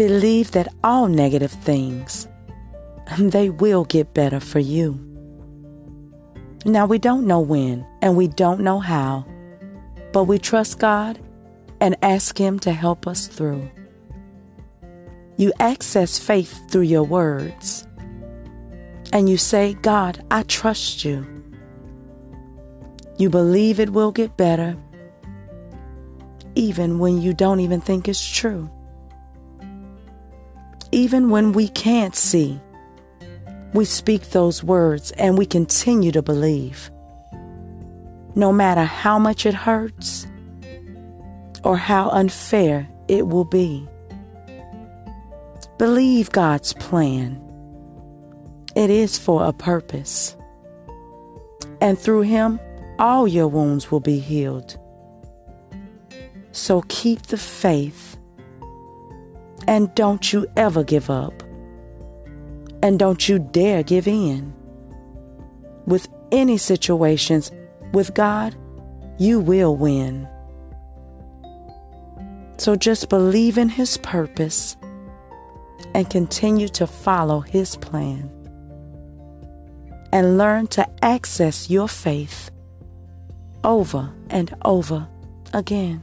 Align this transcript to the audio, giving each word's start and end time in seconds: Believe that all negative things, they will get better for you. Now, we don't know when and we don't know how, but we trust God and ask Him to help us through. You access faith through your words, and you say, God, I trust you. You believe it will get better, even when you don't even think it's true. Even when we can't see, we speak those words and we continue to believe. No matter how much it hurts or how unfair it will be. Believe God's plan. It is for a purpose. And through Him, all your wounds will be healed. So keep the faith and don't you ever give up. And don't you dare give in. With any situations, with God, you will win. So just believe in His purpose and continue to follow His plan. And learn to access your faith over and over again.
Believe 0.00 0.52
that 0.52 0.72
all 0.82 1.08
negative 1.08 1.52
things, 1.52 2.26
they 3.18 3.50
will 3.50 3.84
get 3.84 4.14
better 4.14 4.40
for 4.40 4.58
you. 4.58 4.98
Now, 6.64 6.86
we 6.86 6.98
don't 6.98 7.26
know 7.26 7.40
when 7.40 7.86
and 8.00 8.16
we 8.16 8.26
don't 8.26 8.62
know 8.62 8.78
how, 8.78 9.26
but 10.14 10.24
we 10.24 10.38
trust 10.38 10.78
God 10.78 11.20
and 11.82 11.98
ask 12.00 12.38
Him 12.38 12.58
to 12.60 12.72
help 12.72 13.06
us 13.06 13.26
through. 13.26 13.70
You 15.36 15.52
access 15.60 16.18
faith 16.18 16.58
through 16.70 16.88
your 16.88 17.02
words, 17.02 17.86
and 19.12 19.28
you 19.28 19.36
say, 19.36 19.74
God, 19.82 20.24
I 20.30 20.44
trust 20.44 21.04
you. 21.04 21.26
You 23.18 23.28
believe 23.28 23.78
it 23.78 23.90
will 23.90 24.12
get 24.12 24.38
better, 24.38 24.78
even 26.54 26.98
when 26.98 27.20
you 27.20 27.34
don't 27.34 27.60
even 27.60 27.82
think 27.82 28.08
it's 28.08 28.26
true. 28.26 28.70
Even 31.00 31.30
when 31.30 31.52
we 31.52 31.66
can't 31.66 32.14
see, 32.14 32.60
we 33.72 33.86
speak 33.86 34.32
those 34.32 34.62
words 34.62 35.12
and 35.12 35.38
we 35.38 35.46
continue 35.46 36.12
to 36.12 36.20
believe. 36.20 36.90
No 38.34 38.52
matter 38.52 38.84
how 38.84 39.18
much 39.18 39.46
it 39.46 39.54
hurts 39.54 40.26
or 41.64 41.78
how 41.78 42.10
unfair 42.10 42.86
it 43.08 43.26
will 43.28 43.46
be. 43.46 43.88
Believe 45.78 46.32
God's 46.32 46.74
plan. 46.74 47.40
It 48.76 48.90
is 48.90 49.16
for 49.16 49.46
a 49.46 49.54
purpose. 49.54 50.36
And 51.80 51.98
through 51.98 52.28
Him, 52.28 52.60
all 52.98 53.26
your 53.26 53.48
wounds 53.48 53.90
will 53.90 54.00
be 54.00 54.18
healed. 54.18 54.78
So 56.52 56.82
keep 56.88 57.22
the 57.22 57.38
faith 57.38 58.18
and 59.70 59.94
don't 59.94 60.32
you 60.32 60.48
ever 60.56 60.82
give 60.82 61.08
up. 61.08 61.32
And 62.82 62.98
don't 62.98 63.28
you 63.28 63.38
dare 63.38 63.84
give 63.84 64.08
in. 64.08 64.52
With 65.86 66.08
any 66.32 66.58
situations, 66.58 67.52
with 67.92 68.12
God, 68.12 68.56
you 69.18 69.38
will 69.38 69.76
win. 69.76 70.28
So 72.58 72.74
just 72.74 73.08
believe 73.08 73.58
in 73.58 73.68
His 73.68 73.96
purpose 73.98 74.76
and 75.94 76.10
continue 76.10 76.68
to 76.70 76.86
follow 76.88 77.38
His 77.38 77.76
plan. 77.76 78.28
And 80.12 80.36
learn 80.36 80.66
to 80.68 81.04
access 81.04 81.70
your 81.70 81.86
faith 81.86 82.50
over 83.62 84.12
and 84.30 84.52
over 84.64 85.06
again. 85.54 86.02